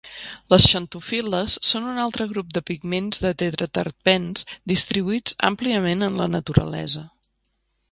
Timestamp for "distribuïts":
4.75-5.39